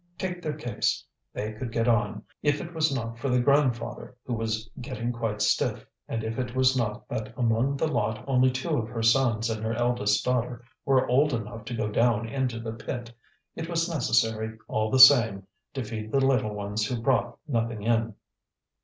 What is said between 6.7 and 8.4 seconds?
not that among the lot